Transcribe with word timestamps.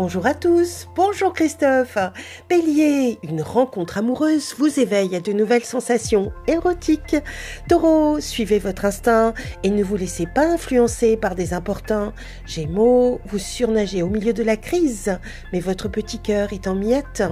Bonjour 0.00 0.26
à 0.26 0.34
tous, 0.34 0.86
bonjour 0.94 1.32
Christophe. 1.32 1.98
Bélier, 2.48 3.18
une 3.24 3.42
rencontre 3.42 3.98
amoureuse 3.98 4.54
vous 4.56 4.78
éveille 4.78 5.16
à 5.16 5.20
de 5.20 5.32
nouvelles 5.32 5.64
sensations 5.64 6.30
érotiques. 6.46 7.16
Taureau, 7.68 8.20
suivez 8.20 8.60
votre 8.60 8.84
instinct 8.84 9.34
et 9.64 9.70
ne 9.70 9.82
vous 9.82 9.96
laissez 9.96 10.26
pas 10.32 10.52
influencer 10.52 11.16
par 11.16 11.34
des 11.34 11.52
importuns. 11.52 12.12
Gémeaux, 12.46 13.20
vous 13.26 13.40
surnagez 13.40 14.04
au 14.04 14.08
milieu 14.08 14.32
de 14.32 14.44
la 14.44 14.56
crise, 14.56 15.18
mais 15.52 15.58
votre 15.58 15.88
petit 15.88 16.20
cœur 16.20 16.52
est 16.52 16.68
en 16.68 16.76
miettes. 16.76 17.24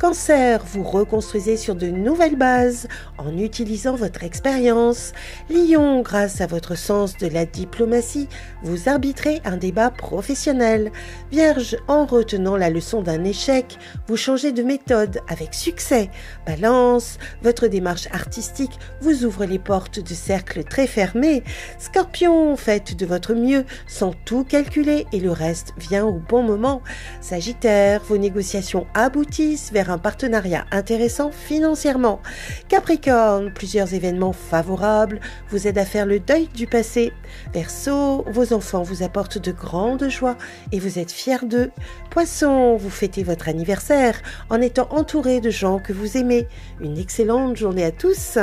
Cancer, 0.00 0.64
vous 0.64 0.84
reconstruisez 0.84 1.58
sur 1.58 1.74
de 1.74 1.88
nouvelles 1.88 2.38
bases 2.38 2.88
en 3.18 3.36
utilisant 3.36 3.96
votre 3.96 4.24
expérience. 4.24 5.12
Lion, 5.50 6.00
grâce 6.00 6.40
à 6.40 6.46
votre 6.46 6.74
sens 6.74 7.18
de 7.18 7.26
la 7.26 7.44
diplomatie, 7.44 8.28
vous 8.62 8.88
arbitrez 8.88 9.42
un 9.44 9.58
débat 9.58 9.90
professionnel. 9.90 10.90
Vierge, 11.30 11.76
en 11.98 12.06
retenant 12.06 12.56
la 12.56 12.70
leçon 12.70 13.02
d'un 13.02 13.24
échec, 13.24 13.76
vous 14.06 14.16
changez 14.16 14.52
de 14.52 14.62
méthode 14.62 15.20
avec 15.26 15.52
succès. 15.52 16.10
Balance, 16.46 17.18
votre 17.42 17.66
démarche 17.66 18.06
artistique 18.12 18.78
vous 19.00 19.24
ouvre 19.24 19.44
les 19.44 19.58
portes 19.58 19.98
de 19.98 20.14
cercles 20.14 20.62
très 20.62 20.86
fermés. 20.86 21.42
Scorpion, 21.78 22.56
faites 22.56 22.96
de 22.96 23.04
votre 23.04 23.34
mieux 23.34 23.64
sans 23.88 24.12
tout 24.24 24.44
calculer 24.44 25.06
et 25.12 25.18
le 25.18 25.32
reste 25.32 25.72
vient 25.76 26.06
au 26.06 26.12
bon 26.12 26.44
moment. 26.44 26.82
Sagittaire, 27.20 28.00
vos 28.04 28.16
négociations 28.16 28.86
aboutissent 28.94 29.72
vers 29.72 29.90
un 29.90 29.98
partenariat 29.98 30.66
intéressant 30.70 31.32
financièrement. 31.32 32.20
Capricorne, 32.68 33.52
plusieurs 33.52 33.92
événements 33.92 34.32
favorables 34.32 35.18
vous 35.50 35.66
aident 35.66 35.78
à 35.78 35.84
faire 35.84 36.06
le 36.06 36.20
deuil 36.20 36.48
du 36.54 36.68
passé. 36.68 37.12
Verseau, 37.52 38.24
vos 38.28 38.52
enfants 38.52 38.82
vous 38.82 39.02
apportent 39.02 39.38
de 39.38 39.50
grandes 39.50 40.08
joies 40.08 40.36
et 40.70 40.78
vous 40.78 41.00
êtes 41.00 41.10
fiers 41.10 41.44
d'eux. 41.44 41.72
Poisson, 42.10 42.76
vous 42.76 42.90
fêtez 42.90 43.22
votre 43.22 43.48
anniversaire 43.48 44.20
en 44.50 44.60
étant 44.60 44.88
entouré 44.90 45.40
de 45.40 45.50
gens 45.50 45.78
que 45.78 45.92
vous 45.92 46.16
aimez. 46.16 46.46
Une 46.80 46.98
excellente 46.98 47.56
journée 47.56 47.84
à 47.84 47.90
tous. 47.90 48.38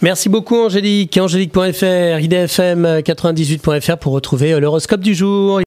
Merci 0.00 0.28
beaucoup 0.28 0.54
Angélique, 0.54 1.18
angélique.fr, 1.18 2.20
idfm98.fr 2.20 3.96
pour 3.96 4.12
retrouver 4.12 4.60
l'horoscope 4.60 5.00
du 5.00 5.12
jour. 5.12 5.56